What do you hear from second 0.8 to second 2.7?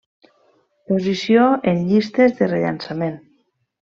Posició en llistes del